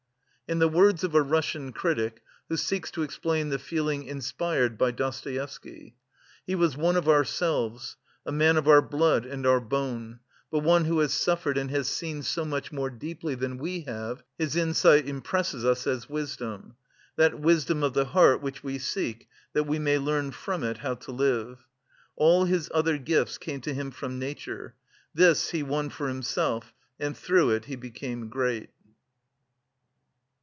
In 0.49 0.59
the 0.59 0.67
words 0.67 1.05
of 1.05 1.15
a 1.15 1.21
Russian 1.21 1.71
critic, 1.71 2.21
who 2.49 2.57
seeks 2.57 2.91
to 2.91 3.03
explain 3.03 3.47
the 3.47 3.57
feeling 3.57 4.03
inspired 4.03 4.77
by 4.77 4.91
Dostoevsky: 4.91 5.95
"He 6.45 6.55
was 6.55 6.75
one 6.75 6.97
of 6.97 7.07
ourselves, 7.07 7.95
a 8.25 8.33
man 8.33 8.57
of 8.57 8.67
our 8.67 8.81
blood 8.81 9.25
and 9.25 9.45
our 9.47 9.61
bone, 9.61 10.19
but 10.51 10.59
one 10.59 10.83
who 10.83 10.99
has 10.99 11.13
suffered 11.13 11.57
and 11.57 11.71
has 11.71 11.87
seen 11.87 12.21
so 12.21 12.43
much 12.43 12.69
more 12.69 12.89
deeply 12.89 13.33
than 13.33 13.59
we 13.59 13.83
have 13.83 14.23
his 14.37 14.57
insight 14.57 15.07
impresses 15.07 15.63
us 15.63 15.87
as 15.87 16.09
wisdom... 16.09 16.75
that 17.15 17.39
wisdom 17.39 17.81
of 17.81 17.93
the 17.93 18.07
heart 18.07 18.41
which 18.41 18.61
we 18.61 18.77
seek 18.77 19.29
that 19.53 19.63
we 19.63 19.79
may 19.79 19.97
learn 19.97 20.31
from 20.31 20.65
it 20.65 20.79
how 20.79 20.95
to 20.95 21.13
live. 21.13 21.65
All 22.17 22.43
his 22.43 22.69
other 22.73 22.97
gifts 22.97 23.37
came 23.37 23.61
to 23.61 23.73
him 23.73 23.89
from 23.89 24.19
nature, 24.19 24.75
this 25.13 25.51
he 25.51 25.63
won 25.63 25.89
for 25.89 26.09
himself 26.09 26.73
and 26.99 27.17
through 27.17 27.51
it 27.51 27.65
he 27.71 27.77
became 27.77 28.27
great." 28.27 28.71